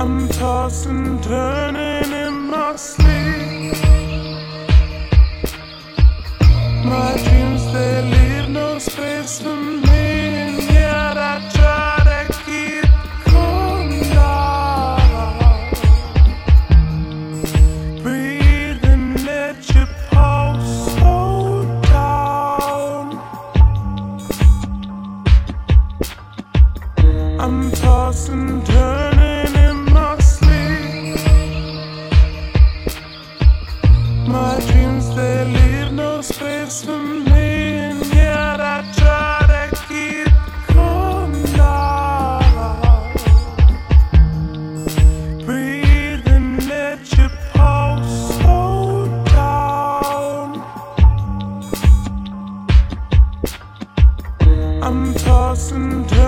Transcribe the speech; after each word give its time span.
I'm 0.00 0.28
tossing, 0.28 1.20
turning 1.22 2.12
in 2.12 2.32
my 2.48 2.76
sleep. 2.76 3.74
My 6.84 7.16
dreams, 7.24 7.72
they 7.72 8.02
leave 8.04 8.48
no 8.48 8.78
space 8.78 9.40
for 9.40 9.56
me. 9.56 9.88
And 9.88 10.62
yet 10.62 11.16
I 11.18 11.40
try 11.52 11.98
to 12.10 12.32
keep 12.44 12.86
calm 13.24 13.88
down. 14.14 15.02
Breathing, 18.00 19.16
let 19.24 19.74
your 19.74 19.88
pulse 20.10 20.92
slow 20.92 21.64
down. 21.90 23.18
I'm 27.40 27.72
tossing, 27.72 28.62
turning. 28.62 28.97
lost 55.48 55.72
and 55.72 56.27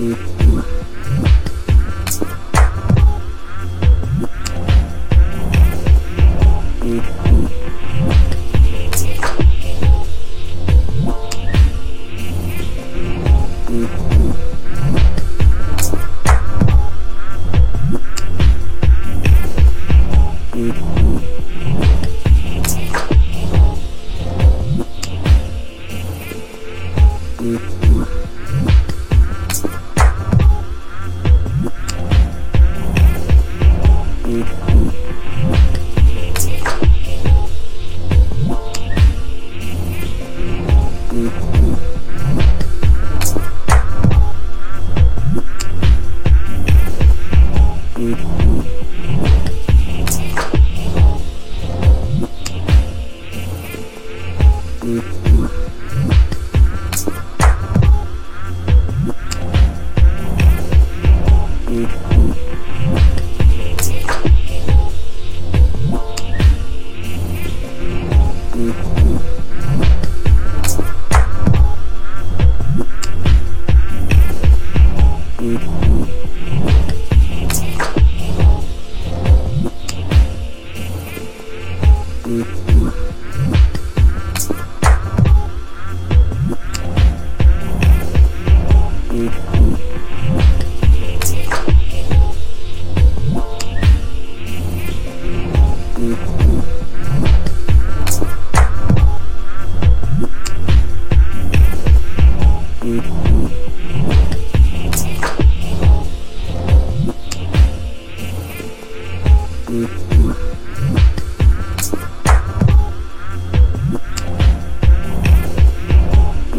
Mm-hmm. 0.00 0.40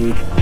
Mountain. 0.02 0.41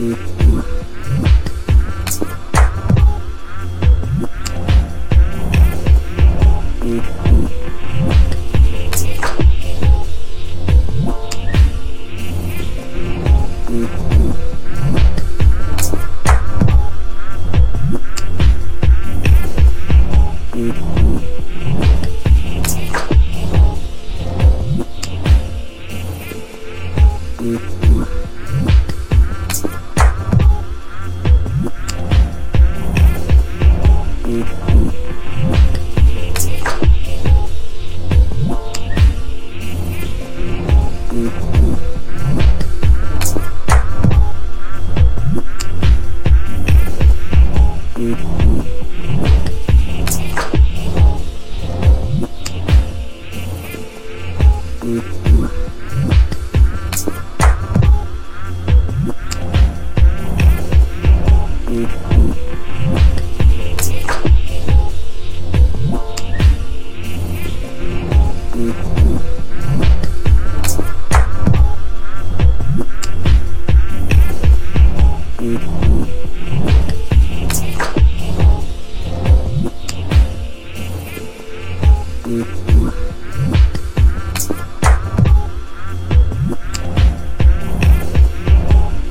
Mm-hmm. 0.00 0.40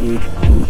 Mm-hmm. 0.10 0.70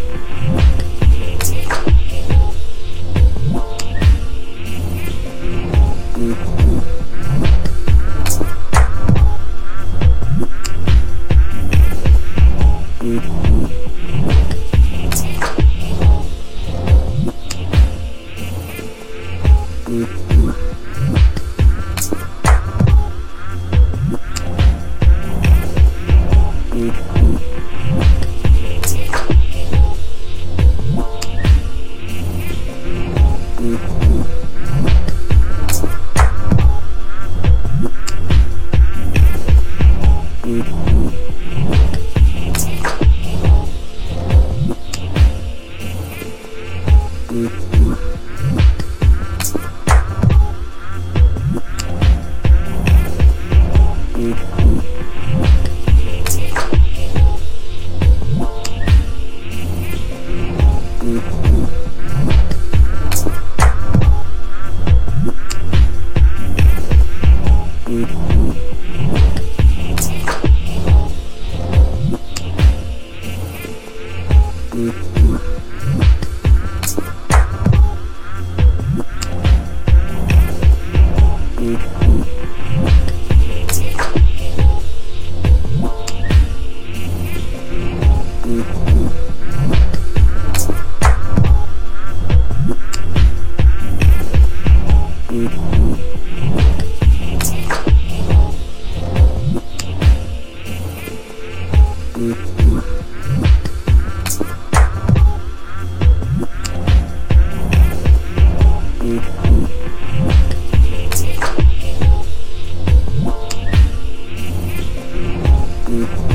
Mm-hmm. 115.90 116.29